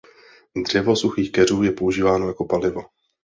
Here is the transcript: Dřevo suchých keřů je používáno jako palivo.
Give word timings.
Dřevo 0.63 0.95
suchých 0.95 1.31
keřů 1.31 1.63
je 1.63 1.71
používáno 1.71 2.27
jako 2.27 2.45
palivo. 2.45 2.81